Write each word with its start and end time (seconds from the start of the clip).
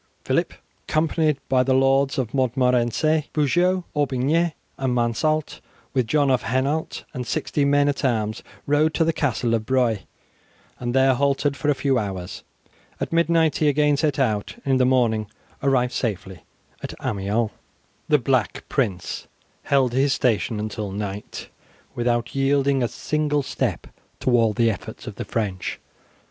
Phillip, 0.23 0.55
accompanied 0.89 1.37
by 1.47 1.61
the 1.61 1.75
lords 1.75 2.17
of 2.17 2.33
Montmorency, 2.33 3.29
Beaujeu, 3.33 3.83
Aubigny, 3.95 4.53
and 4.79 4.95
Mansault, 4.95 5.59
with 5.93 6.07
John 6.07 6.31
of 6.31 6.41
Hainault, 6.41 7.03
and 7.13 7.27
sixty 7.27 7.65
men 7.65 7.87
at 7.87 8.03
arms, 8.03 8.41
rode 8.65 8.95
to 8.95 9.03
the 9.03 9.13
Castle 9.13 9.53
of 9.53 9.67
Broye, 9.67 9.99
and 10.79 10.95
there 10.95 11.13
halted 11.13 11.55
for 11.55 11.69
a 11.69 11.75
few 11.75 11.99
hours. 11.99 12.41
At 12.99 13.13
midnight 13.13 13.57
he 13.57 13.67
again 13.67 13.95
set 13.95 14.17
out, 14.17 14.55
and 14.65 14.71
in 14.71 14.77
the 14.77 14.85
morning 14.87 15.27
arrived 15.61 15.93
safely 15.93 16.45
at 16.81 16.95
Amiens. 17.03 17.51
The 18.09 18.17
Black 18.17 18.63
Prince 18.69 19.27
held 19.65 19.93
his 19.93 20.13
station 20.13 20.59
until 20.59 20.91
night 20.91 21.47
without 21.93 22.33
yielding 22.33 22.81
a 22.81 22.87
single 22.87 23.43
step 23.43 23.85
to 24.21 24.31
all 24.31 24.53
the 24.53 24.71
efforts 24.71 25.05
of 25.05 25.17
the 25.17 25.25
French. 25.25 25.79